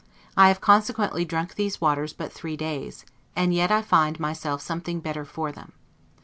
[0.35, 3.05] I have consequently drunk these waters but three days,
[3.35, 5.73] and yet I find myself something better for them.